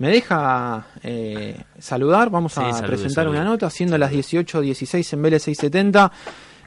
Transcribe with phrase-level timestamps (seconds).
[0.00, 6.10] Me deja eh, saludar, vamos a presentar una nota, siendo las 18.16 en Vélez 670.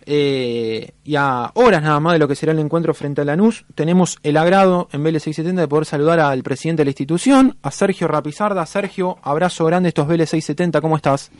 [0.05, 3.65] Eh, y a horas nada más de lo que será el encuentro frente a Lanús,
[3.73, 7.71] tenemos el agrado en Vélez 670 de poder saludar al presidente de la institución, a
[7.71, 8.63] Sergio Rapizarda.
[8.67, 11.31] Sergio, abrazo grande estos Vélez 670, ¿cómo estás?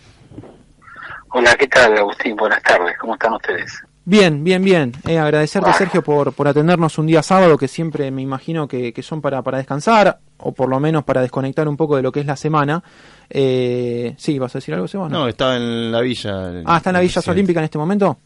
[1.29, 2.35] Hola, ¿qué tal Agustín?
[2.35, 3.71] Buenas tardes, ¿cómo están ustedes?
[4.05, 4.91] Bien, bien, bien.
[5.07, 9.01] Eh, agradecerte, Sergio, por, por atendernos un día sábado, que siempre me imagino que, que,
[9.01, 12.19] son para, para descansar, o por lo menos para desconectar un poco de lo que
[12.19, 12.83] es la semana.
[13.29, 15.09] Eh, sí, ¿vas a decir algo, Sebas?
[15.09, 16.63] No, no estaba en la villa.
[16.65, 18.17] Ah, ¿está en la Villa Olímpica en este momento?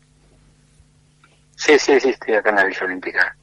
[1.56, 3.38] Sí, sí, sí, estoy acá en la Villa Olímpica.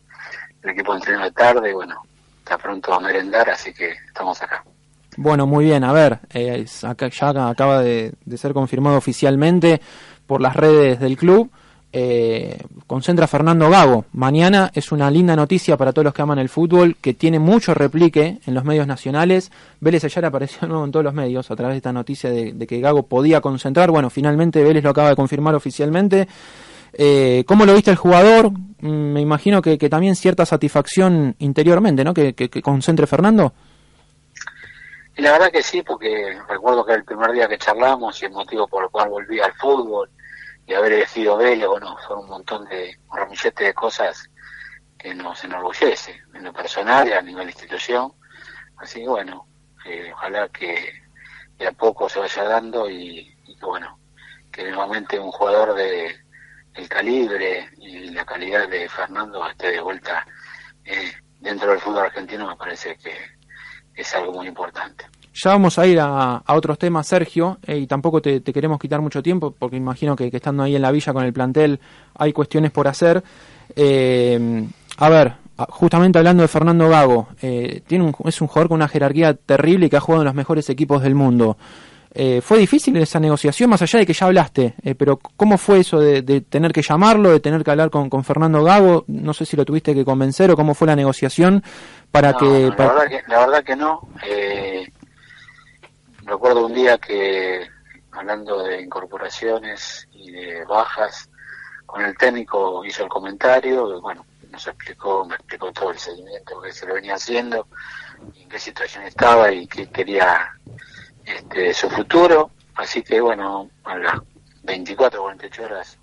[0.63, 2.03] El equipo entrena de tarde, bueno,
[2.39, 4.65] está pronto a merendar, así que estamos acá.
[5.17, 9.81] Bueno, muy bien, a ver, eh, acá, ya acaba de, ser confirmado oficialmente
[10.27, 11.51] por las redes del club.
[11.97, 12.59] Eh,
[12.89, 14.07] concentra Fernando Gago.
[14.15, 17.73] Mañana es una linda noticia para todos los que aman el fútbol, que tiene mucho
[17.73, 19.53] replique en los medios nacionales.
[19.79, 22.81] Vélez ayer apareció nuevo en todos los medios a través de esta noticia de, que
[22.81, 23.93] Gago podía concentrar.
[23.93, 26.27] Bueno, finalmente Vélez lo acaba de confirmar oficialmente.
[26.95, 28.51] Eh, ¿Cómo lo viste el jugador?
[28.51, 32.13] Mm, me imagino que, también cierta satisfacción interiormente, ¿no?
[32.13, 33.53] Que, concentre Fernando.
[35.19, 38.67] La verdad que sí, porque recuerdo que el primer día que charlamos y el motivo
[38.67, 40.11] por el cual volví al fútbol
[40.67, 44.31] y haber elegido Vélez, bueno, son un montón de, un ramillete de cosas
[44.99, 48.13] que nos enorgullece en lo personal y a nivel institución.
[48.79, 49.47] Así que bueno,
[49.85, 51.03] eh, ojalá que
[51.59, 53.99] de a poco se vaya dando y, y que bueno,
[54.51, 56.25] que nuevamente un jugador de,
[56.75, 60.27] el calibre y la calidad de Fernando esté de vuelta
[60.85, 63.15] eh, dentro del fútbol argentino me parece que
[63.95, 65.07] es algo muy importante.
[65.35, 69.23] Ya vamos a ir a, otros temas, Sergio, eh, y tampoco te, queremos quitar mucho
[69.23, 71.81] tiempo, porque imagino que, estando ahí en la villa con el plantel
[72.15, 73.23] hay cuestiones por hacer.
[73.75, 74.65] Eh,
[74.99, 75.33] a ver,
[75.71, 79.91] justamente hablando de Fernando Gago, tiene un, es un jugador con una jerarquía terrible y
[79.91, 81.57] que ha jugado en los mejores equipos del mundo.
[82.17, 84.75] Eh, ¿Fue difícil esa negociación, más allá de que ya hablaste?
[84.85, 88.23] Eh, pero ¿cómo fue eso de, tener que llamarlo, de tener que hablar con, con,
[88.23, 89.05] Fernando Gago?
[89.09, 91.65] No sé si lo tuviste que convencer o cómo fue la negociación
[92.13, 92.47] para que...
[92.47, 94.09] La, Verdad que la verdad que no.
[94.25, 94.93] Eh,
[96.25, 97.69] recuerdo un día que,
[98.13, 101.31] hablando de incorporaciones y de bajas,
[101.87, 106.73] con el técnico hizo el comentario, bueno, nos explicó, me explicó todo el seguimiento que
[106.73, 107.67] se lo venía haciendo,
[108.37, 110.51] en qué situación estaba y qué quería
[111.25, 112.51] este, su futuro.
[112.77, 114.21] Así que bueno, a las
[114.63, 115.99] 24 o 48 horas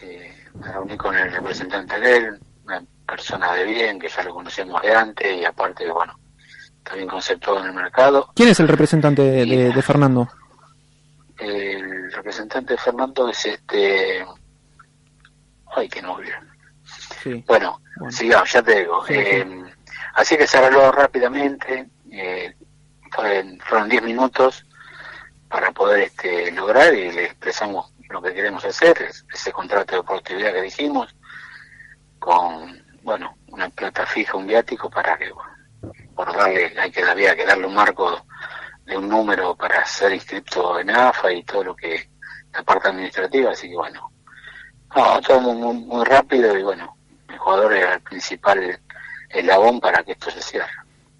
[0.00, 4.34] eh, me reuní con el representante de él, una persona de bien, que ya lo
[4.34, 6.18] conocemos de antes y aparte, bueno,
[6.82, 8.30] también conceptuado en el mercado.
[8.34, 10.28] ¿Quién es el representante de, Fernando?
[11.38, 14.24] El representante de Fernando es este...
[15.74, 16.34] Ay, qué novio.
[17.46, 19.04] Bueno, sigamos, ya te digo.
[19.08, 19.46] Eh,
[20.14, 21.88] así que se arregló rápidamente.
[22.10, 22.54] Eh,
[23.64, 24.66] fueron 10 minutos
[25.48, 28.96] para poder este, lograr y le expresamos lo que queremos hacer,
[29.32, 31.14] ese contrato de oportunidad que dijimos,
[32.18, 35.30] con, bueno, una plata fija, un viático para que,
[36.24, 38.26] por darle, hay que, había que darle un marco
[38.84, 42.08] de un número para ser inscrito en AFA y todo lo que,
[42.52, 44.10] la parte administrativa, así que bueno,
[45.26, 46.94] todo muy, muy, rápido y bueno,
[47.28, 48.78] el jugador era el principal
[49.30, 50.66] eslabón para que esto se cierre.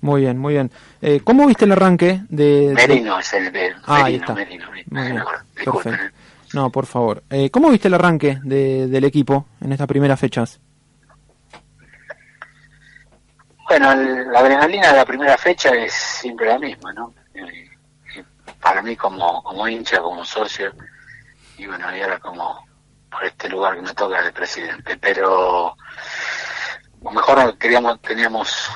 [0.02, 0.70] Muy bien, muy bien.
[1.00, 2.72] Eh, ¿Cómo viste el arranque de...?
[2.74, 3.72] Merino es el de...
[3.86, 4.34] Ah, ahí está.
[4.34, 5.90] Perfecto.
[6.52, 7.22] No, por favor.
[7.30, 10.58] Eh, ¿Cómo viste el arranque de, del equipo en estas primeras fechas?
[13.70, 17.14] Bueno, la adrenalina de la primera fecha es siempre la misma, ¿no?
[18.60, 20.72] para mí como, como hincha, como socio,
[21.56, 22.66] y bueno, y ahora como
[23.08, 25.76] por este lugar que me toca de presidente, pero
[27.12, 28.68] mejor queríamos, teníamos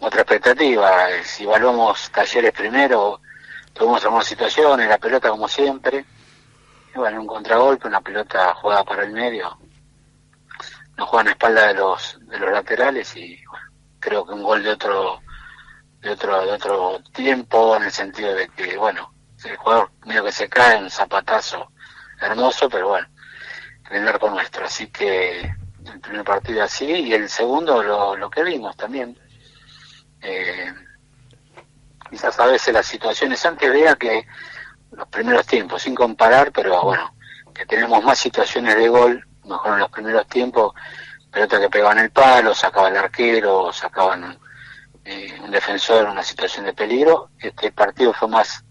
[0.00, 1.06] otra expectativa.
[1.22, 3.20] Si evaluamos talleres primero,
[3.72, 6.04] tuvimos algunas situaciones, la pelota como siempre.
[6.92, 9.56] Y bueno, un contragolpe, una pelota jugada para el medio.
[10.96, 13.40] Nos juegan a espalda de los, de los laterales y
[14.02, 15.22] creo que un gol de otro,
[16.00, 19.14] de otro, de otro tiempo, en el sentido de que, bueno,
[19.44, 21.72] el jugador medio que se cae, un zapatazo
[22.20, 23.08] hermoso, pero bueno,
[23.90, 24.66] el arco nuestro.
[24.66, 29.18] Así que el primer partido así y el segundo lo, lo que vimos también
[30.20, 30.72] eh,
[32.08, 34.26] quizás a veces las situaciones antes vea que
[34.92, 37.14] los primeros tiempos, sin comparar, pero bueno,
[37.54, 40.74] que tenemos más situaciones de gol, mejor en los primeros tiempos,
[41.32, 44.38] pelota que pegaban el palo, sacaba el arquero, sacaban
[45.04, 47.30] eh, un defensor en una situación de peligro.
[47.38, 48.64] Este partido fue más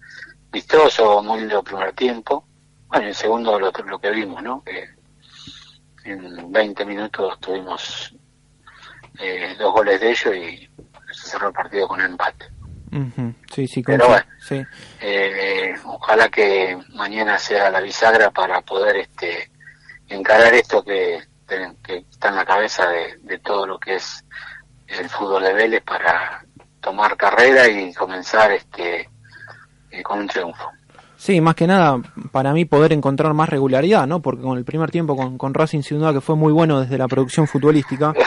[0.51, 2.45] vistoso, muy lindo primer tiempo.
[2.87, 4.63] Bueno, en segundo lo, lo que vimos, ¿no?
[4.63, 4.89] Que
[6.03, 8.13] en 20 minutos tuvimos
[9.19, 10.69] eh, dos goles de ellos y
[11.13, 12.45] se cerró el partido con un empate.
[13.53, 14.25] Sí, sí, Pero bueno,
[14.99, 19.49] eh, ojalá que mañana sea la bisagra para poder este
[20.09, 21.21] encarar esto que,
[22.09, 24.25] está en la cabeza de, todo lo que es
[24.87, 26.43] el fútbol de Vélez para
[26.81, 29.09] tomar carrera y comenzar este
[29.91, 30.69] eh, con un triunfo.
[31.17, 32.01] Sí, más que nada
[32.31, 34.21] para mí poder encontrar más regularidad, ¿no?
[34.21, 36.97] Porque con el primer tiempo con, con Racing sin duda que fue muy bueno desde
[36.97, 38.13] la producción futbolística.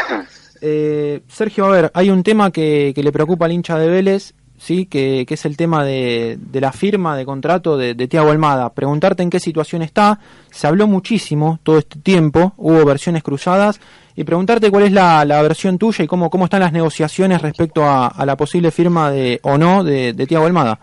[0.67, 4.33] Eh, Sergio, a ver, hay un tema que, que, le preocupa al hincha de Vélez,
[4.59, 8.73] sí, que, que es el tema de, de, la firma de contrato de, Tiago Almada.
[8.73, 10.19] Preguntarte en qué situación está.
[10.51, 13.81] Se habló muchísimo todo este tiempo, hubo versiones cruzadas
[14.17, 17.85] y preguntarte cuál es la, la versión tuya y cómo, cómo están las negociaciones respecto
[17.85, 20.79] a, a la posible firma de o no de, de Tiago Almada.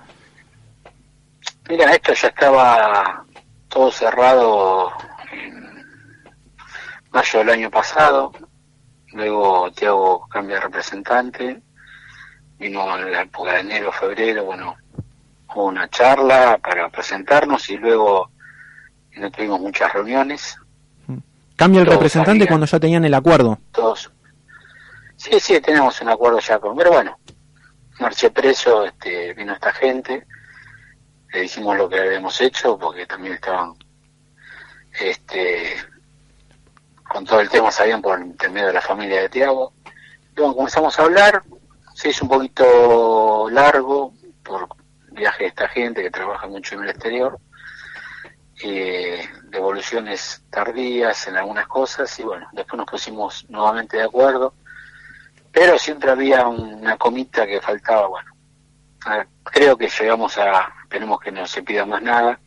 [1.70, 3.26] Mira, esto ya estaba
[3.70, 4.92] todo cerrado
[5.32, 5.86] en
[7.12, 8.34] mayo del año pasado.
[9.14, 11.62] Luego Tiago cambia de representante.
[12.62, 14.78] Vino en la época de enero, febrero, bueno,
[15.54, 18.30] hubo una charla para presentarnos y luego
[19.18, 20.58] no tuvimos muchas reuniones.
[21.56, 23.58] ¿Cambia el representante cuando ya tenían el acuerdo?
[23.72, 24.12] Todos.
[25.16, 26.76] Sí, sí, tenemos un acuerdo ya con...
[26.78, 27.20] Pero bueno,
[28.00, 30.26] marché preso, este, vino esta gente
[31.34, 33.74] le dijimos lo que habíamos hecho porque también estaban
[35.00, 35.76] este
[37.08, 39.74] con todo el tema sabían por intermedio de la familia de Tiago
[40.36, 41.44] y bueno comenzamos a hablar
[42.02, 44.14] se hizo un poquito largo
[44.44, 44.68] por
[45.12, 47.40] viaje de esta gente que trabaja mucho en el exterior
[48.64, 48.72] y
[49.50, 54.54] devoluciones tardías en algunas cosas y bueno después nos pusimos nuevamente de acuerdo
[55.52, 58.32] pero siempre había una comita que faltaba bueno
[59.44, 62.38] creo que llegamos a esperemos que no se pida más nada,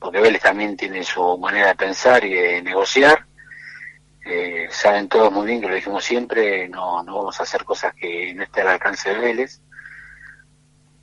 [0.00, 3.27] porque Vélez también tiene su manera de pensar y de negociar.
[4.30, 7.94] Eh, saben todos muy bien que lo dijimos siempre, no, no vamos a hacer cosas
[7.94, 9.62] que no estén al alcance de Vélez.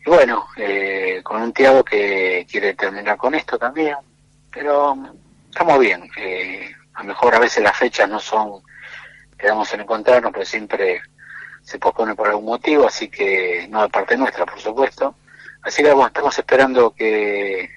[0.06, 3.96] Y bueno, eh, con un Tiago que quiere terminar con esto también,
[4.52, 4.96] pero
[5.50, 6.08] estamos bien.
[6.18, 8.62] Eh, a lo mejor a veces las fechas no son,
[9.36, 11.02] quedamos en encontrarnos, pero siempre
[11.64, 15.16] se pospone por algún motivo, así que no de parte nuestra, por supuesto.
[15.64, 17.72] Así que bueno, estamos esperando que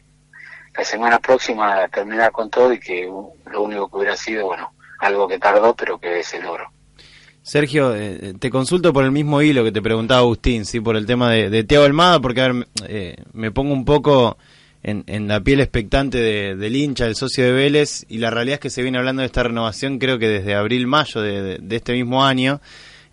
[0.77, 3.11] la semana próxima terminar con todo y que
[3.47, 6.65] lo único que hubiera sido, bueno, algo que tardó, pero que se logró.
[7.43, 11.07] Sergio, eh, te consulto por el mismo hilo que te preguntaba Agustín, sí, por el
[11.07, 14.37] tema de, de Tiago Almada, porque a ver, eh, me pongo un poco
[14.83, 16.19] en, la piel expectante
[16.57, 19.27] del hincha, del socio de Vélez, y la realidad es que se viene hablando de
[19.27, 22.61] esta renovación creo que desde abril-mayo de, este mismo año.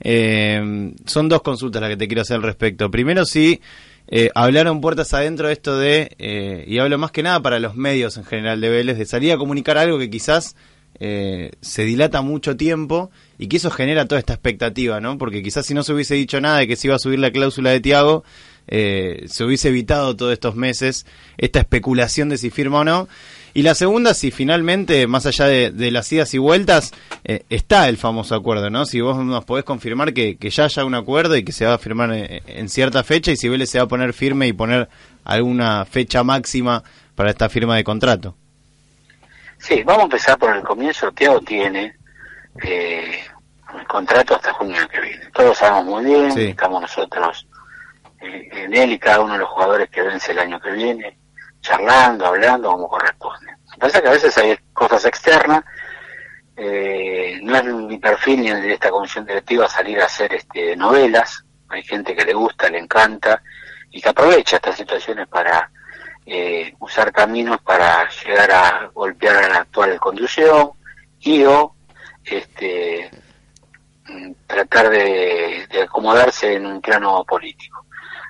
[0.02, 2.92] Eh, son dos consultas las que te quiero hacer al respecto.
[2.92, 3.62] Primero, si
[4.08, 8.18] eh, hablaron puertas adentro esto de, eh, y hablo más que nada para los medios
[8.18, 10.56] en general de Vélez, de salir a comunicar algo que quizás
[11.00, 15.18] eh, se dilata mucho tiempo y que eso genera toda esta expectativa, ¿no?
[15.18, 17.32] Porque quizás si no se hubiese dicho nada de que se iba a subir la
[17.32, 18.24] cláusula de Tiago,
[18.68, 21.06] se hubiese evitado todos estos meses
[21.38, 23.08] esta especulación de si firma o no.
[23.56, 26.92] Y la segunda, si finalmente, más allá de, las idas y vueltas,
[27.24, 28.86] eh, está el famoso acuerdo, ¿no?
[28.86, 31.78] Si vos nos podés confirmar que, ya haya un acuerdo y que se va a
[31.78, 34.90] firmar en, cierta fecha y si Vélez se va a poner firme y poner
[35.24, 36.84] alguna fecha máxima
[37.16, 38.36] para esta firma de contrato.
[39.66, 41.12] Sí, vamos a empezar por el comienzo.
[41.12, 41.98] Tiago tiene
[42.62, 43.20] eh,
[43.80, 45.26] el contrato hasta junio que viene.
[45.34, 47.48] Todos sabemos muy bien, estamos nosotros
[48.22, 51.18] eh, en él y cada uno de los jugadores que vence el año que viene
[51.62, 53.54] charlando, hablando como corresponde.
[53.80, 55.64] Pasa que a veces hay cosas externas,
[56.56, 61.44] eh, no es mi perfil ni de esta comisión directiva salir a hacer este novelas,
[61.70, 63.42] hay gente que le gusta, le encanta
[63.90, 65.72] y que aprovecha estas situaciones para
[66.26, 70.72] eh, usar caminos para llegar a golpear a la actual conducción
[71.20, 71.76] y o
[72.24, 73.10] este
[74.08, 77.86] mm, tratar de acomodarse en un plano político.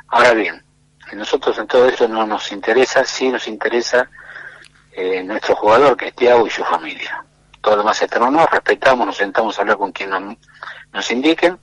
[0.07, 0.65] Ahora bien,
[1.13, 4.09] nosotros en todo eso no nos interesa, sí nos interesa
[4.91, 7.23] eh, nuestro jugador, que es Tiago y su familia.
[7.61, 10.09] Todo lo más externo no, respetamos, nos sentamos a hablar con quien
[10.91, 11.59] nos, indiquen,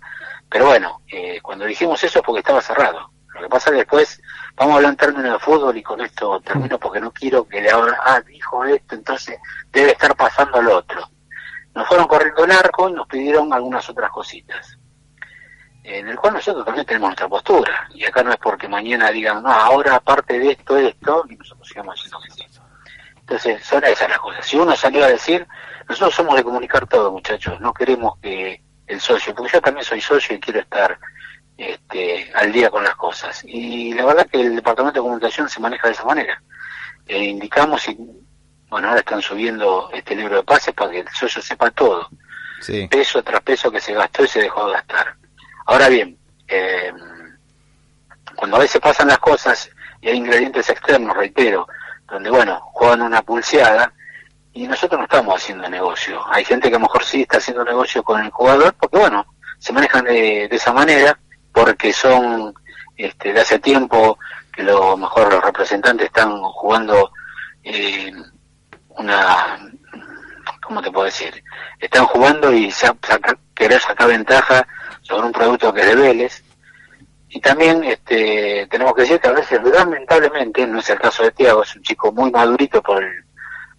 [0.48, 3.10] pero bueno, eh, cuando dijimos eso es porque estaba cerrado.
[3.42, 4.22] Lo que pasa que después
[4.54, 7.60] vamos a hablar en términos de fútbol y con esto termino porque no quiero que
[7.60, 9.36] le hagan, ah, dijo esto, entonces
[9.72, 11.10] debe estar pasando al otro.
[11.74, 14.78] Nos fueron corriendo el arco y nos pidieron algunas otras cositas
[15.82, 17.88] en el cual nosotros también tenemos nuestra postura.
[17.92, 21.66] Y acá no es porque mañana digan, no, ahora aparte de esto, esto, y nosotros
[21.66, 22.46] sigamos haciendo que sí.
[23.16, 24.46] Entonces, son esas las cosas.
[24.46, 25.44] Si uno salió a decir,
[25.88, 30.00] nosotros somos de comunicar todo, muchachos, no queremos que el socio, porque yo también soy
[30.00, 30.98] socio y quiero estar
[31.56, 33.42] este, al día con las cosas.
[33.44, 36.42] Y la verdad que el departamento de comunicación se maneja de esa manera.
[37.06, 37.96] Eh, indicamos y,
[38.68, 42.08] bueno, ahora están subiendo este libro de pases para que el socio sepa todo.
[42.88, 45.16] Peso tras peso que se gastó y se dejó de gastar
[45.66, 46.16] Ahora bien,
[46.46, 46.92] eh,
[48.36, 51.66] cuando a veces pasan las cosas y hay ingredientes externos, reitero,
[52.08, 53.92] donde, bueno, juegan una pulseada
[54.52, 56.20] y nosotros no estamos haciendo negocio.
[56.30, 59.24] Hay gente que a lo mejor sí está haciendo negocio con el jugador porque, bueno,
[59.58, 61.18] se manejan de, esa manera
[61.52, 62.54] porque son
[62.96, 64.18] este, de hace tiempo
[64.52, 67.10] que lo mejor los representantes están jugando
[67.64, 68.12] eh,
[68.90, 69.58] una
[70.62, 71.42] ¿cómo te puedo decir?
[71.78, 72.72] Están jugando y
[73.54, 74.66] querer sacar ventaja
[75.02, 76.42] sobre un producto que es de Vélez.
[77.28, 81.32] Y también este, tenemos que decir que a veces, lamentablemente, no es el caso de
[81.32, 83.04] Tiago, es un chico muy madurito por,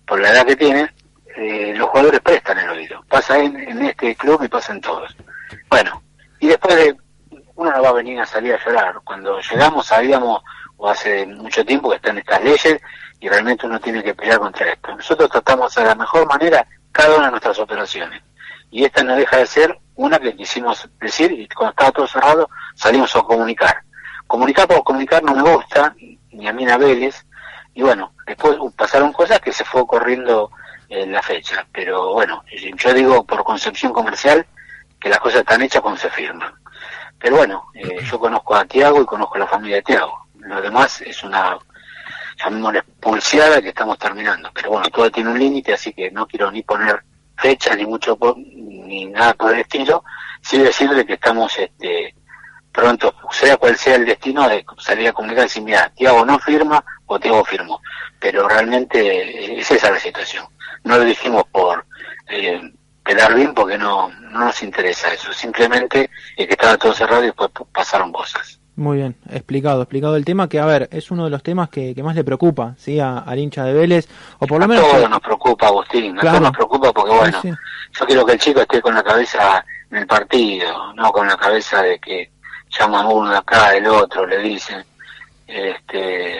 [0.05, 0.89] por la edad que tiene,
[1.35, 3.03] eh, los jugadores prestan el oído.
[3.07, 5.15] Pasa en, en este club y pasa en todos.
[5.69, 6.03] Bueno,
[6.39, 6.95] y después de,
[7.63, 8.99] uno no va a venir a salir a llorar.
[9.05, 10.43] Cuando llegamos sabíamos,
[10.75, 12.81] o hace mucho tiempo que están estas leyes,
[13.19, 14.93] y realmente uno tiene que pelear contra esto.
[14.95, 18.21] Nosotros tratamos de la mejor manera cada una de nuestras operaciones.
[18.69, 22.49] Y esta no deja de ser una que quisimos decir y cuando estaba todo cerrado
[22.75, 23.77] salimos a comunicar.
[24.27, 25.95] Comunicar por comunicar no me gusta,
[26.31, 27.25] ni a mí ni a Vélez,
[27.73, 30.51] y bueno, después pasaron cosas que se fue corriendo
[30.89, 34.45] en la fecha, pero bueno, yo digo por concepción comercial
[34.99, 36.53] que las cosas están hechas cuando se firman.
[37.23, 40.27] Pero bueno, eh, yo conozco a Tiago y conozco a la familia de Tiago.
[40.39, 41.57] Lo demás es una
[42.37, 44.51] llamémosle pulseada que estamos terminando.
[44.53, 47.01] Pero bueno, todo tiene un límite, así que no quiero ni poner
[47.37, 50.03] fecha ni mucho ni nada por el estilo.
[50.41, 52.13] Sí decirle que estamos este
[52.73, 56.37] pronto, sea cual sea el destino, de salir a comunicar y decir, mira, Tiago no
[56.39, 57.79] firma o Tiago firmó.
[58.19, 60.45] Pero realmente es esa la situación.
[60.83, 61.85] No lo dijimos por
[62.27, 62.61] eh,
[63.03, 65.33] quedar bien porque no, no nos interesa eso.
[65.33, 68.59] Simplemente es que estaba todo cerrado y después pasaron cosas.
[68.75, 71.93] Muy bien, explicado, explicado el tema que, a ver, es uno de los temas que,
[72.01, 72.99] más le preocupa, ¿sí?
[72.99, 74.07] A, al hincha de Vélez,
[74.39, 74.85] o por lo menos...
[74.85, 78.39] A todos nos preocupa, Agustín, a todos nos preocupa porque, bueno, yo quiero que el
[78.39, 82.31] chico esté con la cabeza en el partido, no con la cabeza de que
[82.79, 84.83] llaman uno de acá, el otro, le dicen,
[85.45, 86.39] este...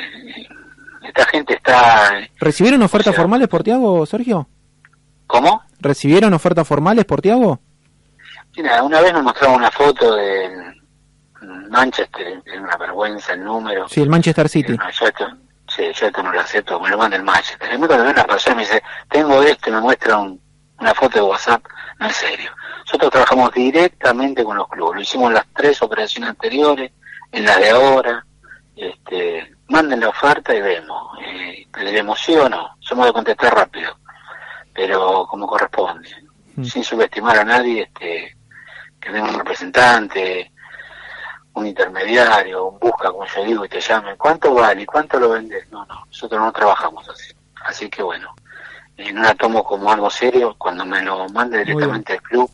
[1.03, 2.21] Esta gente está...
[2.39, 4.47] ¿Recibieron ofertas formales por Tiago, Sergio?
[5.27, 5.63] ¿Cómo?
[5.79, 7.59] ¿Recibieron ofertas formales por Tiago?
[8.55, 10.73] Mira, una vez nos mostraron una foto de
[11.69, 13.87] Manchester, es una vergüenza el número.
[13.89, 14.77] Sí, el Manchester City.
[14.77, 15.25] yo esto,
[15.67, 17.71] sí, yo esto no lo acepto, me lo manda el Manchester.
[17.71, 21.63] El cuando una persona me dice, tengo esto y me muestra una foto de WhatsApp,
[21.99, 22.51] no en serio.
[22.85, 26.91] Nosotros trabajamos directamente con los clubes, lo hicimos en las tres operaciones anteriores,
[27.31, 28.25] en las de ahora,
[28.75, 31.17] este, manden la oferta y vemos.
[31.25, 32.75] Eh, ¿Le emociono?
[32.79, 33.97] Somos de contestar rápido,
[34.73, 36.09] pero como corresponde,
[36.55, 36.63] mm.
[36.63, 38.35] sin subestimar a nadie, este,
[38.99, 40.51] que venga un representante,
[41.53, 44.85] un intermediario, un busca, como yo digo, y te llamen, ¿cuánto vale?
[44.85, 45.69] ¿Cuánto lo vendes?
[45.71, 47.33] No, no, nosotros no trabajamos así.
[47.65, 48.33] Así que bueno,
[48.97, 52.49] no la tomo como algo serio cuando me lo mande directamente al club,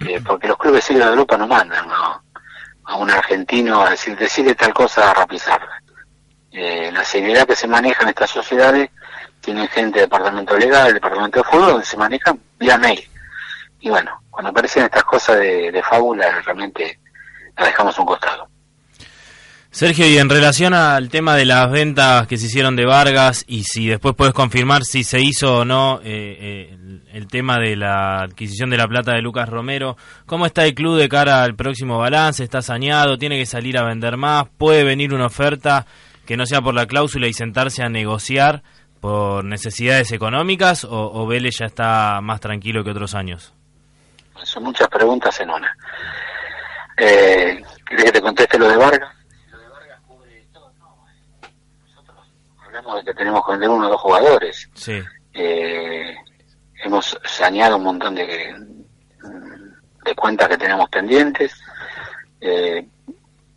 [0.00, 4.54] eh, porque los clubes serios de Europa no mandan a un argentino a decir, decirle
[4.54, 5.82] tal cosa a rapizarla.
[6.50, 8.90] Eh, la seriedad que se maneja en estas sociedades
[9.48, 13.02] tienen gente del departamento legal, departamento de fútbol, donde se manejan vía mail.
[13.80, 16.98] Y bueno, cuando aparecen estas cosas de, de fábula, realmente
[17.56, 18.46] la dejamos un costado.
[19.70, 23.64] Sergio, y en relación al tema de las ventas que se hicieron de Vargas y
[23.64, 28.20] si después puedes confirmar si se hizo o no eh, eh, el, tema de la
[28.20, 31.96] adquisición de la plata de Lucas Romero, ¿cómo está el club de cara al próximo
[31.96, 32.44] balance?
[32.44, 33.16] ¿Está saneado?
[33.16, 34.46] ¿Tiene que salir a vender más?
[34.58, 35.86] ¿Puede venir una oferta
[36.26, 38.62] que no sea por la cláusula y sentarse a negociar
[39.00, 43.52] por necesidades económicas o, o Vélez ya está más tranquilo que otros años?
[44.44, 45.76] Son muchas preguntas en una.
[46.96, 49.14] Eh, ¿Querés que te conteste lo de Vargas?
[49.50, 51.04] Lo de Vargas cubre todo, no.
[51.86, 52.18] Nosotros
[52.64, 54.70] hablamos de que tenemos que vender uno o dos jugadores.
[54.74, 55.00] Sí.
[55.32, 56.16] Eh,
[56.82, 58.54] hemos saneado un montón de,
[60.04, 61.60] de cuentas que tenemos pendientes.
[62.40, 62.86] Eh,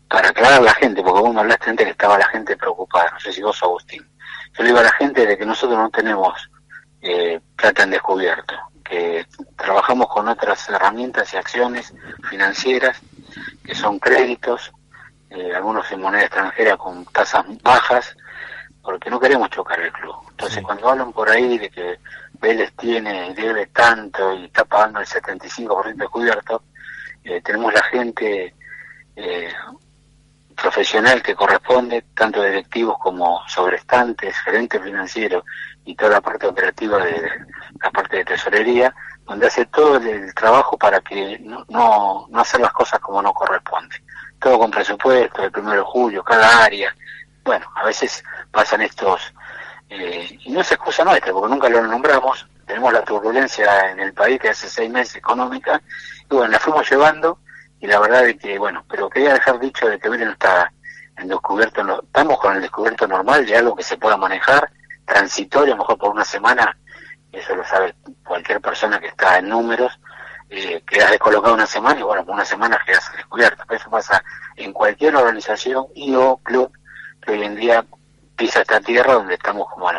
[0.07, 3.11] para aclarar a la gente, porque vos me hablaste antes que estaba la gente preocupada,
[3.11, 4.05] no sé si vos, Agustín.
[4.53, 6.49] Yo le digo a la gente de que nosotros no tenemos
[7.01, 8.53] eh, plata en descubierto,
[8.83, 11.93] que trabajamos con otras herramientas y acciones
[12.29, 12.99] financieras
[13.63, 14.71] que son créditos,
[15.29, 18.15] eh, algunos en moneda extranjera con tasas bajas,
[18.81, 20.15] porque no queremos chocar el club.
[20.31, 21.99] Entonces, cuando hablan por ahí de que
[22.39, 26.63] Vélez tiene y debe tanto y está pagando el 75% de cubierto,
[27.23, 28.55] eh, tenemos la gente
[29.15, 29.53] eh,
[30.81, 35.43] profesional que corresponde, tanto directivos como sobrestantes, gerentes financieros
[35.85, 37.21] y toda la parte operativa de
[37.79, 38.91] la parte de tesorería,
[39.27, 43.95] donde hace todo el, trabajo para que no, no, hacer las cosas como no corresponde.
[44.39, 46.95] Todo con presupuesto, el primero de julio, cada área.
[47.43, 49.21] Bueno, a veces pasan estos,
[49.87, 54.13] eh, y no es excusa nuestra, porque nunca lo nombramos, tenemos la turbulencia en el
[54.13, 55.79] país que hace seis meses económica,
[56.23, 57.37] y bueno, la fuimos llevando,
[57.81, 60.71] y la verdad es que, bueno, pero quería dejar dicho de que Vélez no está
[61.17, 64.69] en descubierto, no- estamos con el descubierto normal de algo que se pueda manejar,
[65.05, 66.77] transitorio, a lo mejor por una semana,
[67.31, 67.95] eso lo sabe
[68.25, 69.99] cualquier persona que está en números,
[70.49, 73.63] eh, quedas descolocado una semana y bueno, por una semana quedas descubierto.
[73.69, 74.21] Eso pasa
[74.57, 76.71] en cualquier organización y o club
[77.21, 77.85] que hoy en día
[78.35, 79.89] pisa esta tierra donde estamos como,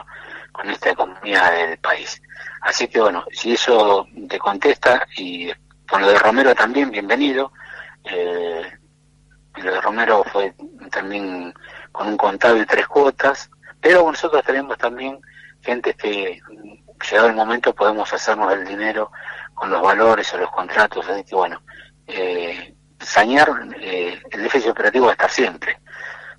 [0.52, 2.20] con esta economía del país.
[2.60, 5.50] Así que bueno, si eso te contesta y
[5.88, 7.52] con lo de Romero también, bienvenido.
[8.04, 8.62] Eh,
[9.56, 10.54] lo de Romero fue
[10.90, 11.54] también
[11.92, 15.20] con un contado y tres cuotas, pero nosotros tenemos también
[15.60, 16.40] gente que
[17.10, 19.10] llegado el momento podemos hacernos el dinero
[19.54, 21.60] con los valores o los contratos, así que bueno,
[22.06, 23.48] eh, sanear
[23.80, 25.78] eh, el déficit operativo va siempre.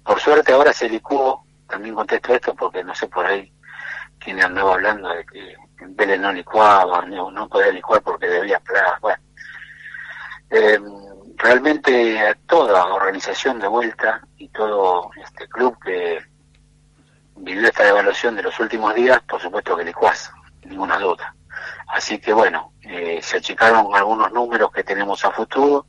[0.03, 3.51] Por suerte ahora se licuó, también contesto esto porque no sé por ahí
[4.19, 5.55] quién andaba hablando de que
[5.87, 9.21] Vélez no licuaba, no, no podía licuar porque debía plagas, bueno.
[10.49, 10.79] Eh,
[11.37, 16.19] realmente toda organización de vuelta y todo este club que
[17.35, 20.31] vivió esta devaluación de los últimos días, por supuesto que licuás,
[20.65, 21.35] ninguna duda.
[21.87, 25.87] Así que bueno, eh, se achicaron algunos números que tenemos a futuro,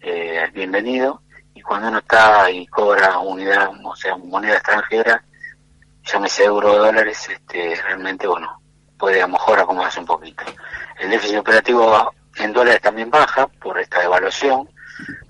[0.00, 1.22] eh, bienvenido,
[1.54, 5.22] y cuando uno está y cobra unidad, o sea, moneda extranjera,
[6.02, 8.60] llámese euro dólares, este, realmente, bueno,
[8.98, 10.44] puede a lo mejor acomodarse un poquito.
[10.98, 14.68] El déficit operativo en dólares también baja por esta devaluación,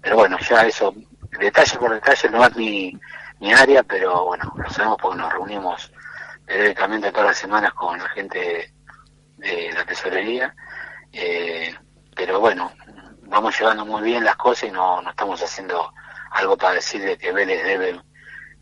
[0.03, 0.95] pero bueno, ya eso,
[1.39, 3.01] detalle por detalle, no es mi,
[3.41, 5.91] mi área, pero bueno, lo sabemos porque nos reunimos
[6.45, 8.71] periódicamente todas las semanas con la gente
[9.39, 10.55] de la tesorería,
[11.11, 11.75] eh,
[12.15, 12.71] pero bueno,
[13.23, 15.95] vamos llevando muy bien las cosas y no, no estamos haciendo
[16.33, 17.99] algo para decir de que Vélez debe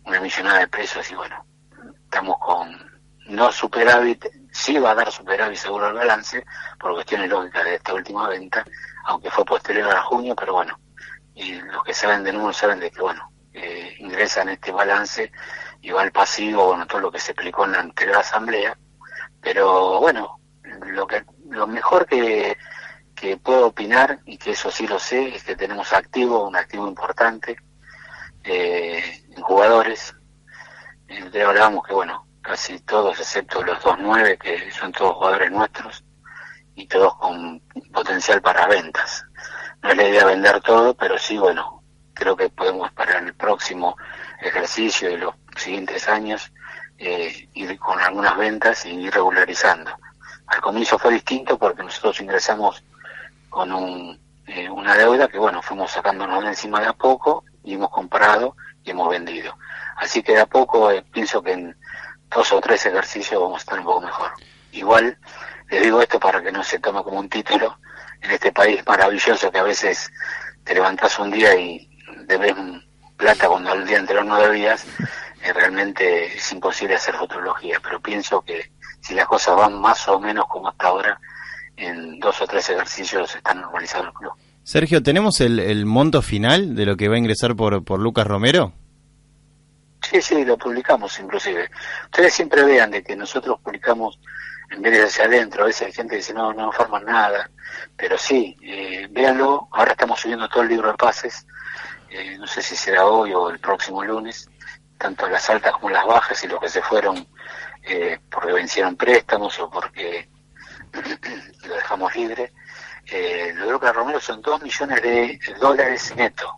[0.04, 1.44] una millonada de pesos y bueno,
[2.04, 4.26] estamos con no superávit,
[4.58, 6.44] sí va a dar superávit seguro el balance,
[6.80, 8.64] por cuestiones lógicas de esta última venta,
[9.04, 10.78] aunque fue posterior a junio, pero bueno,
[11.34, 15.30] y los que saben de números saben de que bueno, eh, ingresa en este balance
[15.80, 18.76] y va al pasivo, bueno, todo lo que se explicó en la anterior asamblea,
[19.40, 22.58] pero bueno, lo que lo mejor que,
[23.14, 26.86] que puedo opinar, y que eso sí lo sé, es que tenemos activo, un activo
[26.86, 27.56] importante
[28.42, 30.14] eh, en jugadores.
[31.08, 36.02] Eh, hablábamos que, bueno, casi todos, excepto los dos nueve, que son todos jugadores nuestros,
[36.74, 37.60] y todos con
[37.92, 39.22] potencial para ventas.
[39.82, 41.82] No es la idea vender todo, pero sí, bueno,
[42.14, 43.96] creo que podemos para el próximo
[44.40, 46.50] ejercicio y los siguientes años
[46.96, 49.90] eh, ir con algunas ventas y ir regularizando.
[50.46, 52.82] Al comienzo fue distinto porque nosotros ingresamos
[53.50, 57.74] con un, eh, una deuda que, bueno, fuimos sacándonos de encima de a poco y
[57.74, 59.54] hemos comprado y hemos vendido.
[59.98, 61.76] Así que de a poco eh, pienso que en
[62.30, 64.30] dos o tres ejercicios vamos a estar un poco mejor.
[64.72, 65.18] Igual,
[65.70, 67.78] les digo esto para que no se tome como un título,
[68.20, 70.10] en este país maravilloso que a veces
[70.64, 71.88] te levantás un día y
[72.26, 72.54] debes
[73.16, 74.86] plata cuando el día anterior no debías,
[75.42, 80.18] eh, realmente es imposible hacer futurología, pero pienso que si las cosas van más o
[80.20, 81.20] menos como hasta ahora,
[81.76, 84.32] en dos o tres ejercicios está normalizado el club.
[84.62, 88.26] Sergio, ¿tenemos el, el monto final de lo que va a ingresar por, por Lucas
[88.26, 88.72] Romero?
[90.10, 91.70] Sí, sí, lo publicamos inclusive.
[92.04, 94.18] Ustedes siempre vean de que nosotros publicamos
[94.70, 97.50] en vez de hacia adentro, a veces hay gente que dice no, no forman nada,
[97.96, 101.46] pero sí, eh, véanlo, ahora estamos subiendo todo el libro de pases,
[102.10, 104.48] eh, no sé si será hoy o el próximo lunes,
[104.98, 107.26] tanto las altas como las bajas y los que se fueron
[107.82, 110.28] eh, porque vencieron préstamos o porque
[111.66, 112.52] lo dejamos libre.
[113.06, 116.56] Eh, lo de Lucas Romero son 2 millones de dólares neto,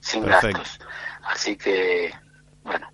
[0.00, 0.58] sin Perfecto.
[0.58, 0.78] gastos.
[1.26, 2.12] Así que,
[2.62, 2.88] bueno,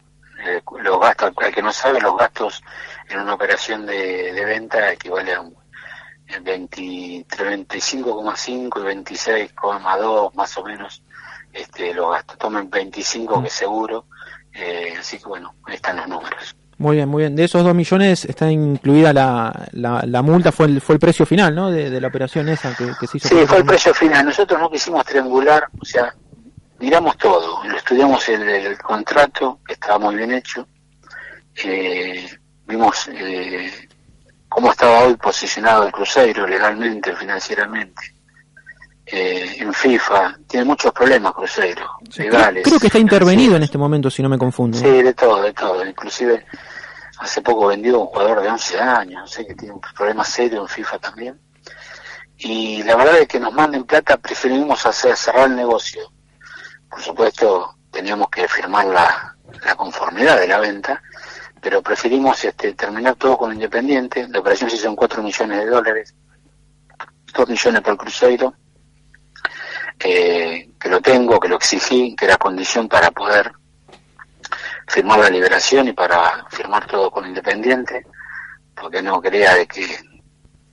[0.44, 2.62] eh, los gastos, al que no sabe, los gastos
[3.08, 5.54] en una operación de, de venta equivale a un
[6.26, 9.12] eh, 20 entre 25,5 y
[9.58, 11.02] 26,2 más o menos
[11.52, 12.38] este, los gastos.
[12.38, 14.06] Tomen 25 que seguro,
[14.52, 16.56] eh, así que bueno, ahí están los números.
[16.78, 17.36] Muy bien, muy bien.
[17.36, 21.24] De esos dos millones está incluida la, la, la multa, fue el, fue el precio
[21.24, 21.70] final, ¿no?
[21.70, 23.28] De, de la operación esa que, que se hizo.
[23.28, 24.26] Sí, fue el precio final.
[24.26, 26.12] Nosotros no quisimos triangular, o sea,
[26.82, 30.66] miramos todo, estudiamos el, el contrato, que estaba muy bien hecho,
[31.64, 32.28] eh,
[32.66, 33.70] vimos eh,
[34.48, 38.02] cómo estaba hoy posicionado el Cruzeiro legalmente, financieramente,
[39.06, 42.64] eh, en FIFA, tiene muchos problemas Cruzeiro, Sí, legales.
[42.64, 44.76] creo que está intervenido en este momento, si no me confundo.
[44.76, 45.86] Sí, de todo, de todo.
[45.86, 46.44] Inclusive
[47.18, 50.62] hace poco vendió un jugador de 11 años, no sé que tiene un problema serio
[50.62, 51.40] en FIFA también.
[52.38, 56.10] Y la verdad es que nos manden plata, preferimos hacer cerrar el negocio.
[56.92, 61.02] Por supuesto, teníamos que firmar la, la conformidad de la venta,
[61.58, 64.28] pero preferimos este, terminar todo con Independiente.
[64.28, 66.14] La operación se hizo en 4 millones de dólares,
[67.32, 68.54] 2 millones por Cruzeiro,
[70.00, 73.50] eh, que lo tengo, que lo exigí, que era condición para poder
[74.86, 78.06] firmar la liberación y para firmar todo con Independiente,
[78.74, 79.98] porque no quería de que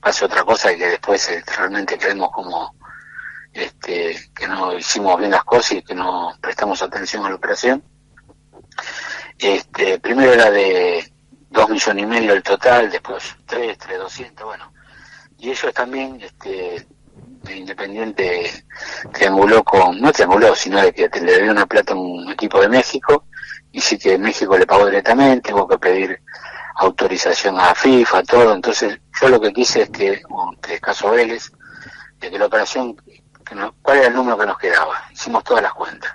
[0.02, 2.76] pase otra cosa y que después eh, realmente creemos como
[3.54, 7.84] este, que no hicimos bien las cosas y que no prestamos atención a la operación.
[9.38, 11.12] Este, primero era de
[11.50, 14.72] dos millones y medio el total, después tres, tres doscientos, bueno.
[15.38, 16.86] Y ellos también, este,
[17.44, 18.66] de Independiente
[19.14, 22.70] trianguló con, no trianguló, sino de que le debió una plata a un equipo de
[22.70, 23.26] México,
[23.72, 26.22] y sí que México le pagó directamente, tuvo que pedir
[26.76, 31.52] autorización a FIFA, todo, entonces yo lo que quise es que, en caso Vélez,
[32.20, 32.96] de que la operación,
[33.82, 35.04] ¿cuál era el número que nos quedaba?
[35.12, 36.12] Hicimos todas las cuentas,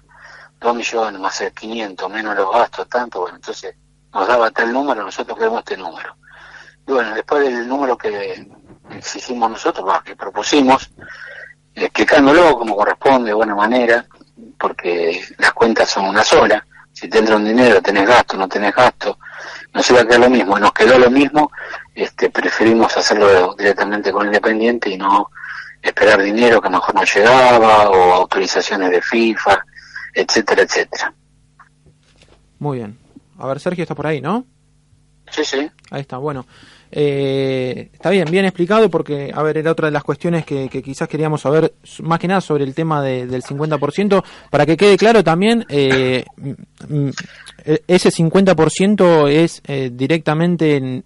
[0.60, 3.74] dos millones más el 500, menos los gastos, tanto, bueno, entonces
[4.12, 6.16] nos daba tal número, nosotros queremos este número.
[6.86, 8.46] Y bueno, después del número que
[8.90, 10.90] exigimos nosotros, que propusimos,
[11.74, 14.06] explicándolo como corresponde, de buena manera,
[14.58, 19.18] porque las cuentas son una sola, si tendrás un dinero, tenés gasto, no tenés gasto,
[19.72, 21.50] no se va a quedar lo mismo, nos quedó lo mismo,
[21.94, 25.30] este, preferimos hacerlo directamente con Independiente y no
[25.84, 29.64] esperar dinero que mejor no llegaba o autorizaciones de FIFA,
[30.14, 31.14] etcétera, etcétera.
[32.58, 32.98] Muy bien.
[33.38, 34.46] A ver, Sergio está por ahí, ¿no?
[35.30, 35.68] Sí, sí.
[35.90, 36.46] Ahí está, bueno.
[36.96, 41.08] Eh, está bien, bien explicado porque, a ver, era otra de las cuestiones que, quizás
[41.08, 45.66] queríamos saber, más que nada sobre el tema del 50%, para que quede claro también,
[45.68, 46.24] eh,
[47.88, 51.02] ese 50% es eh, directamente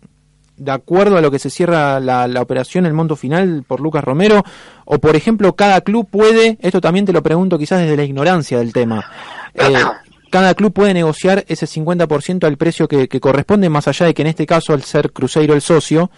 [0.59, 4.05] de acuerdo a lo que se cierra la, la, operación, el monto final por Lucas
[4.05, 4.45] Romero,
[4.85, 8.59] o por ejemplo, cada club puede, esto también te lo pregunto quizás desde la ignorancia
[8.59, 9.11] del tema,
[9.55, 9.75] eh,
[10.31, 14.29] cada club puede negociar ese 50% al precio que, corresponde, más allá de que en
[14.29, 16.11] este caso, al ser Cruzeiro el socio,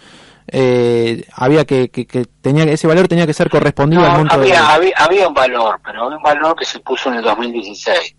[0.47, 4.93] eh, había que, que, tenía ese valor tenía que ser correspondido al monto había, había,
[4.97, 8.15] había, un valor, pero había un valor que se puso en el 2016.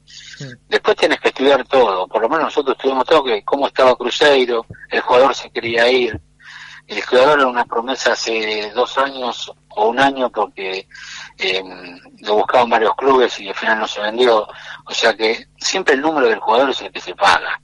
[0.69, 4.67] Después tienes que estudiar todo, por lo menos nosotros estudiamos todo, que cómo estaba Cruzeiro,
[4.91, 6.21] el jugador se quería ir,
[6.87, 10.87] el jugador era una promesa hace dos años o un año porque
[11.39, 11.63] eh,
[12.21, 14.47] lo buscaban varios clubes y al final no se vendió.
[14.85, 17.61] O sea que siempre el número del jugador es el que se paga.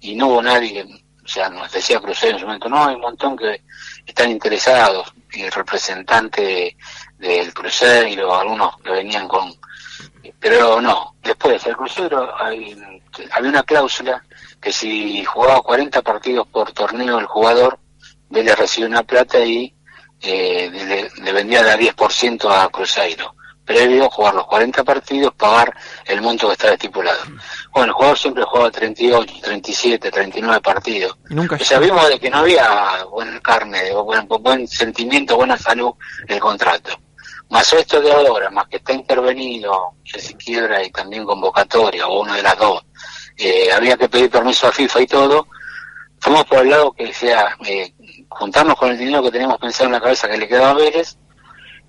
[0.00, 0.84] Y no hubo nadie,
[1.24, 3.62] o sea, nos decía Cruzeiro en su momento, no, hay un montón que
[4.04, 5.12] están interesados.
[5.32, 6.76] Y el representante
[7.18, 9.54] del Cruzeiro, algunos que venían con...
[10.38, 12.76] Pero no, después el Cruzeiro hay,
[13.32, 14.22] había una cláusula
[14.60, 17.78] que si jugaba 40 partidos por torneo el jugador,
[18.30, 19.74] le recibía una plata y
[20.20, 26.22] eh, le, vendía de 10% a Cruzeiro, previo a jugar los 40 partidos, pagar el
[26.22, 27.20] monto que estaba estipulado.
[27.72, 31.18] Bueno, el jugador siempre jugaba 38, 37, 39 partidos.
[31.28, 35.92] Nunca o sea, vimos de que no había buena carne, buen, buen sentimiento, buena salud
[36.28, 36.96] el contrato.
[37.52, 42.36] Más esto de ahora, más que está intervenido, si quiebra y también convocatoria, o una
[42.36, 42.82] de las dos,
[43.36, 45.46] eh, había que pedir permiso a FIFA y todo,
[46.18, 47.92] fuimos por el lado que sea eh,
[48.30, 51.18] juntarnos con el dinero que teníamos pensado en la cabeza que le quedaba a Vélez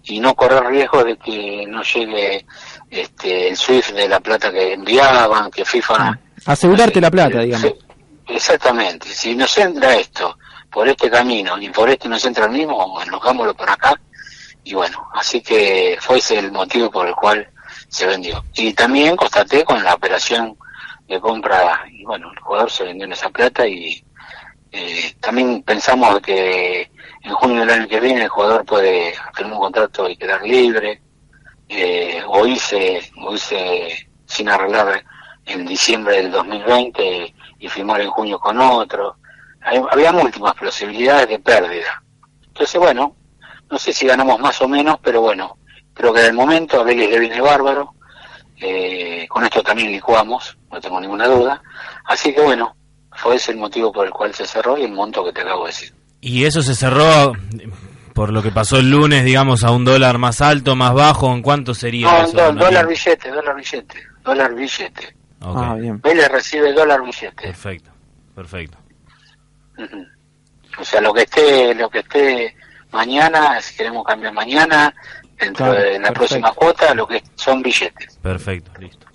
[0.03, 2.45] y no correr riesgo de que no llegue
[2.89, 5.95] este, el SWIFT de la plata que enviaban, que FIFA...
[5.97, 7.73] Ah, asegurarte la plata, digamos.
[8.27, 9.07] Exactamente.
[9.07, 10.37] Si nos entra esto
[10.69, 13.97] por este camino y por este nos entra el mismo, enojámoslo por acá.
[14.63, 17.47] Y bueno, así que fue ese el motivo por el cual
[17.89, 18.43] se vendió.
[18.55, 20.57] Y también constaté con la operación
[21.07, 24.03] de compra, y bueno, el jugador se vendió en esa plata y
[24.71, 26.89] eh, también pensamos que
[27.21, 31.01] en junio del año que viene el jugador puede firmar un contrato y quedar libre,
[31.69, 35.03] eh, o irse, o irse sin arreglar
[35.45, 39.17] en diciembre del 2020 y firmar en junio con otro.
[39.91, 42.03] había múltiples posibilidades de pérdida.
[42.47, 43.15] Entonces, bueno,
[43.73, 45.57] no sé si ganamos más o menos, pero bueno,
[45.95, 47.95] creo que en el momento a Vélez le viene bárbaro.
[48.55, 51.59] Eh, con esto también licuamos, no tengo ninguna duda.
[52.05, 52.75] Así que bueno,
[53.13, 55.63] fue ese el motivo por el cual se cerró y el monto que te acabo
[55.63, 55.91] de decir.
[56.21, 57.33] ¿Y eso se cerró
[58.13, 61.33] por lo que pasó el lunes, digamos, a un dólar más alto, más bajo?
[61.33, 62.53] ¿En cuánto sería no, eso?
[62.53, 65.15] dólar billete, dólar billete, dólar billete.
[65.41, 65.99] Ah, bien.
[65.99, 67.41] Vélez recibe dólar billete.
[67.41, 67.89] Perfecto,
[68.35, 68.77] perfecto.
[70.77, 72.55] O sea, lo que esté, lo que esté
[72.93, 74.93] mañana, si queremos cambiar mañana,
[75.39, 78.17] dentro de la próxima cuota, lo que son billetes.
[78.21, 79.07] Perfecto, listo.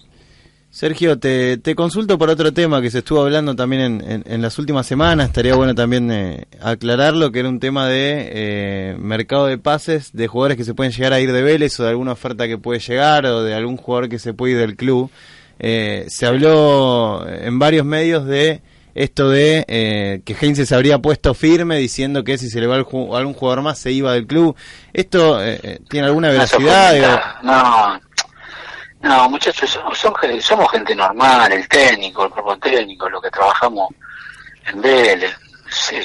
[0.70, 5.26] Sergio, te, consulto por otro tema que se estuvo hablando también en, las últimas semanas.
[5.26, 10.28] Estaría bueno también eh, aclararlo, que era un tema de eh, mercado de pases, de
[10.28, 12.78] jugadores que se pueden llegar a ir de Vélez o de alguna oferta que puede
[12.78, 15.10] llegar o de algún jugador que se puede ir del club.
[15.58, 18.62] Eh, se habló en varios medios de
[19.02, 23.34] esto de que Heinze se habría puesto firme diciendo que si se le va algún
[23.34, 24.56] jugador más se iba del club.
[24.92, 25.40] ¿Esto
[25.88, 27.36] tiene alguna veracidad?
[27.42, 28.00] No,
[29.00, 33.88] No, muchachos, son, somos gente normal, el técnico, el cuerpo técnico, lo que trabajamos
[34.66, 35.34] en Vélez.
[35.70, 35.96] Sí,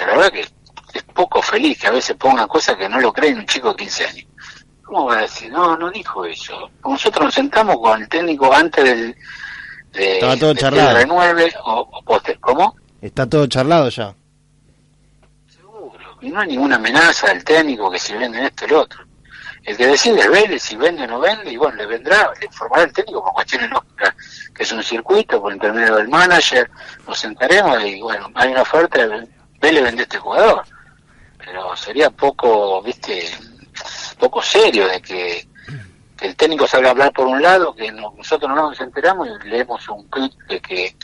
[0.00, 3.38] la verdad que es poco feliz que a veces pongan cosas que no lo creen
[3.38, 4.26] un chico de 15 años.
[4.84, 5.50] ¿Cómo va a decir?
[5.50, 6.70] No, no dijo eso.
[6.84, 9.16] Nosotros nos sentamos con el técnico antes del.
[9.92, 10.98] De, Estaba todo charlado.
[11.64, 12.76] o, o ¿Cómo?
[13.00, 14.14] Está todo charlado ya.
[15.48, 15.98] Seguro.
[16.20, 19.06] Y no hay ninguna amenaza del técnico que se vende esto lo otro.
[19.66, 22.46] El que decide es vende si vende o no vende, y bueno, le vendrá, le
[22.46, 24.14] informará el técnico por cuestiones lógicas,
[24.54, 26.70] que es un circuito por intermedio del manager,
[27.06, 29.00] nos sentaremos y bueno, hay una oferta,
[29.60, 30.64] Vélez vende este jugador.
[31.38, 33.28] Pero sería poco, viste,
[34.20, 35.48] poco serio de que,
[36.26, 39.88] el técnico salga a hablar por un lado, que nosotros no nos enteramos y leemos
[39.88, 40.96] un clip de que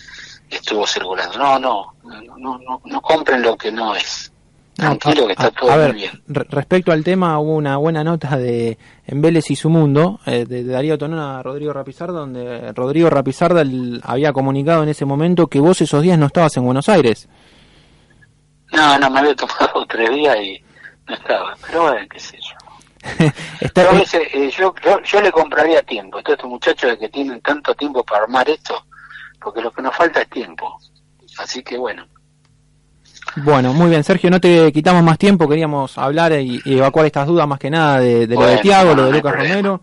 [0.51, 1.39] estuvo circulando.
[1.39, 1.95] No, no,
[2.39, 4.33] no, no, no compren lo que no es.
[4.75, 6.23] Tranquilo, que está todo muy bien.
[6.27, 10.65] Respecto al tema, hubo una buena nota de en Vélez y su mundo, eh, de,
[10.65, 13.65] Darío Tonón a Rodrigo Rapizarda, donde Rodrigo Rapizarda
[14.03, 17.29] había comunicado en ese momento que vos esos días no estabas en Buenos Aires.
[18.73, 20.65] No, no, me había tomado tres días y
[21.07, 22.62] no estaba, pero bueno, qué sé yo.
[23.75, 28.49] Eh, yo, yo, le compraría tiempo a estos muchachos que tienen tanto tiempo para armar
[28.49, 28.87] esto,
[29.41, 30.79] porque lo que nos falta es tiempo.
[31.39, 32.07] Así que bueno.
[33.37, 37.47] Bueno, muy bien, Sergio, no te quitamos más tiempo, queríamos hablar y, evacuar estas dudas
[37.47, 39.81] más que nada de, lo de Tiago, lo de Lucas Romero.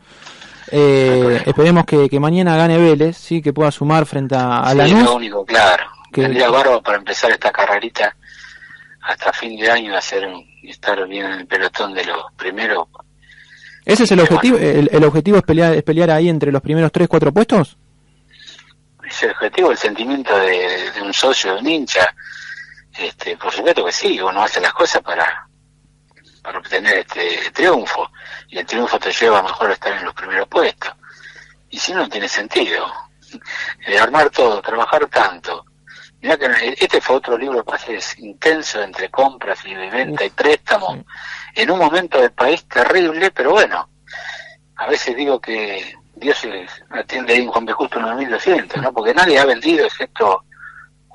[0.72, 5.16] Eh, esperemos que, mañana gane Vélez, sí, que pueda sumar frente a, la sí, lo
[5.16, 5.86] único, claro.
[6.12, 6.22] Que...
[6.24, 8.16] Tendría barro para empezar esta carrerita
[9.02, 10.28] hasta fin de año, hacer
[10.64, 12.88] estar bien en el pelotón de los primeros
[13.86, 14.58] ¿Ese es el objetivo?
[14.58, 17.78] El, objetivo es pelear, pelear ahí entre los primeros tres, cuatro puestos?
[19.08, 22.14] Es el objetivo, el sentimiento de, un socio, de un hincha.
[22.98, 25.48] Este, por supuesto que sí, uno hace las cosas para,
[26.44, 28.12] para obtener este triunfo.
[28.50, 30.92] Y el triunfo te lleva a mejor estar en los primeros puestos.
[31.70, 32.86] Y si no, tiene sentido.
[33.88, 35.66] De armar todo, trabajar tanto.
[36.22, 41.04] Mirá que este fue otro libro que es intenso entre compras y venta y préstamo
[41.56, 43.90] en un momento del país terrible, pero bueno,
[44.76, 46.46] a veces digo que Dios
[46.90, 47.74] atiende ahí en Juan B.
[47.74, 48.92] Justo en 1200, ¿no?
[48.92, 50.44] Porque nadie ha vendido excepto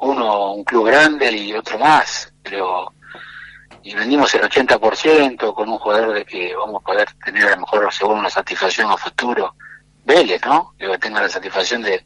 [0.01, 2.93] uno, un club grande y otro más, pero
[3.83, 7.61] y vendimos el 80% con un jugador de que vamos a poder tener a lo
[7.61, 9.55] mejor según una satisfacción a futuro.
[10.07, 10.75] Vélez, ¿no?
[10.79, 12.03] Que tenga la satisfacción de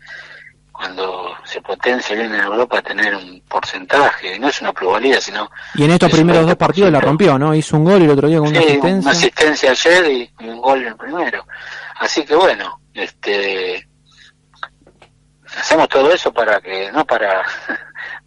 [0.78, 5.50] cuando se potencia bien en Europa tener un porcentaje, no es una pluralidad, sino...
[5.74, 7.52] Y en estos primeros dos partidos la rompió, ¿no?
[7.52, 9.00] Hizo un gol el otro día con una asistencia.
[9.00, 11.44] una asistencia ayer y, un gol en el primero.
[11.96, 13.88] Así que bueno, este
[15.58, 17.42] hacemos todo eso para que, no para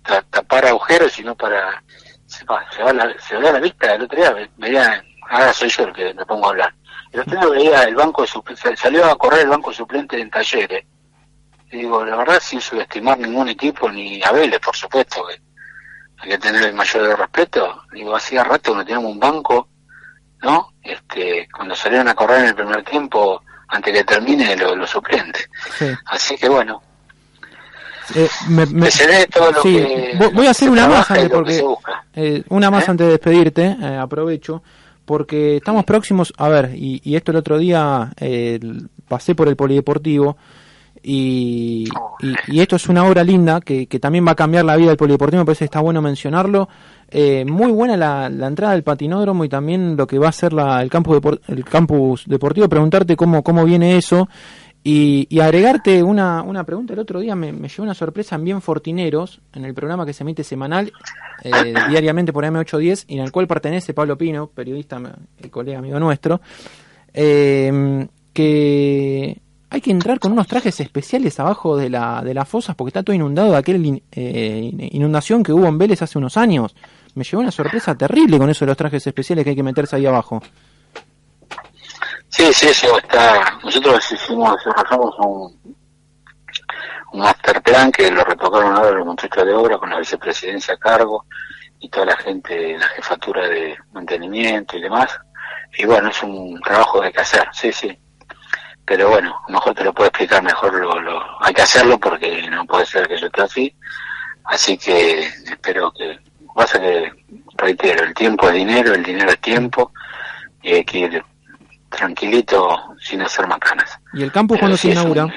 [0.30, 1.82] tapar agujeros, sino para...
[2.26, 5.70] Se va, se va, la, se va la vista, el otro día veía, ahora soy
[5.70, 6.76] yo el que me pongo a hablar.
[7.14, 8.26] El otro día veía el banco
[8.76, 10.84] salió a correr el banco suplente en talleres
[11.72, 15.42] digo, la verdad, sin subestimar ningún equipo, ni a Vélez, por supuesto, que
[16.18, 17.84] hay que tener el mayor respeto.
[17.94, 19.68] Digo, hacía rato que no teníamos un banco,
[20.42, 20.74] ¿no?
[20.84, 25.40] Este, cuando salieron a correr en el primer tiempo, antes que termine, lo, lo suplente.
[26.06, 26.82] Así que bueno.
[28.16, 28.66] Eh, me,
[29.32, 31.64] todo lo que voy a hacer una más antes porque
[32.14, 32.92] eh, una más ¿Eh?
[32.92, 34.64] antes de despedirte eh, aprovecho
[35.06, 38.12] porque estamos próximos a ver y, y esto el otro día
[39.08, 40.36] pasé por el polideportivo
[41.04, 41.88] y,
[42.48, 44.98] y, esto es una obra linda que, que, también va a cambiar la vida del
[44.98, 46.70] polideportivo, me parece que está bueno mencionarlo.
[47.10, 50.54] Eh, muy buena la, la, entrada del patinódromo y también lo que va a ser
[50.54, 52.70] la, el, campus el campus deportivo.
[52.70, 54.30] Preguntarte cómo, cómo viene eso
[54.84, 56.94] y, y agregarte una, una pregunta.
[56.94, 60.14] El otro día me, me llevó una sorpresa en Bien Fortineros, en el programa que
[60.14, 60.92] se emite semanal,
[61.44, 65.02] eh, diariamente por M810, y en el cual pertenece Pablo Pino, periodista,
[65.44, 66.42] y colega amigo nuestro,
[67.14, 72.76] eh, que hay que entrar con unos trajes especiales abajo de, la, de las fosas
[72.76, 76.76] porque está todo inundado de aquella eh, inundación que hubo en Vélez hace unos años.
[77.16, 79.96] Me llevó una sorpresa terrible con eso de los trajes especiales que hay que meterse
[79.96, 80.44] ahí abajo.
[82.28, 83.60] Sí, sí, eso está.
[83.64, 85.74] Nosotros hicimos, desarrollamos un,
[87.14, 90.78] un master plan que lo retocaron ahora los muchachos de obra con la vicepresidencia a
[90.78, 91.26] cargo
[91.80, 95.18] y toda la gente la jefatura de mantenimiento y demás.
[95.78, 97.98] Y bueno, es un trabajo de que hacer, sí, sí
[98.86, 102.50] pero bueno, a lo mejor te lo puedo explicar mejor, lo, hay que hacerlo porque
[102.50, 103.76] no puede ser que yo esté así,
[104.46, 106.20] así que espero que,
[106.56, 107.12] pasa que,
[107.58, 109.92] reitero, el tiempo es dinero, el dinero es tiempo,
[110.62, 111.24] y hay que ir
[111.90, 113.98] tranquilito sin hacer macanas.
[114.14, 115.28] ¿Y el campo cuando se inaugura?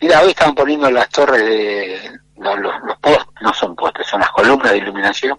[0.00, 4.30] Mira, hoy están poniendo las torres de los, los, postes, no son postes, son las
[4.30, 5.38] columnas de iluminación.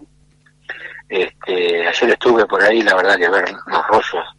[1.08, 4.35] Este, ayer estuve por ahí, la verdad que ver los rollos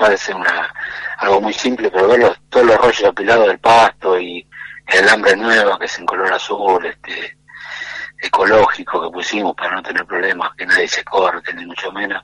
[0.00, 0.72] parece una
[1.18, 4.46] algo muy simple, pero ver los, todos los rollos apilados del pasto y
[4.86, 7.36] el alambre nuevo que es en color azul, este
[8.22, 12.22] ecológico que pusimos para no tener problemas, que nadie se corte, ni mucho menos.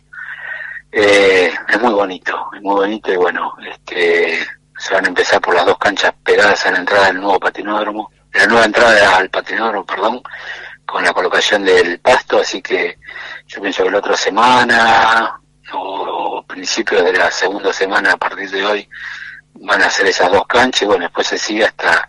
[0.90, 4.46] Eh, es muy bonito, es muy bonito y bueno, este,
[4.78, 8.10] se van a empezar por las dos canchas pegadas a la entrada del nuevo patinódromo,
[8.32, 10.22] la nueva entrada al patinódromo, perdón,
[10.86, 12.98] con la colocación del pasto, así que
[13.46, 15.40] yo pienso que la otra semana
[15.72, 18.88] o, principios de la segunda semana a partir de hoy
[19.54, 22.08] van a ser esas dos canchas y bueno, después se sigue hasta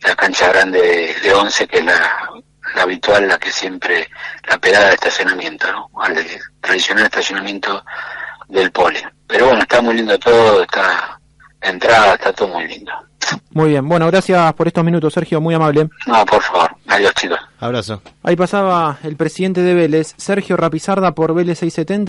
[0.00, 2.30] la cancha grande de, de 11 que es la,
[2.74, 4.08] la habitual, la que siempre,
[4.48, 5.90] la pegada de estacionamiento, ¿no?
[6.00, 6.16] Al
[6.60, 7.84] tradicional estacionamiento
[8.48, 9.00] del poli.
[9.26, 11.18] Pero bueno, está muy lindo todo, está
[11.62, 12.92] la entrada, está todo muy lindo.
[13.50, 15.88] Muy bien, bueno, gracias por estos minutos, Sergio, muy amable.
[16.06, 17.38] No, por favor, adiós chicos.
[17.58, 18.02] Abrazo.
[18.22, 22.04] Ahí pasaba el presidente de Vélez, Sergio Rapizarda por Vélez 670.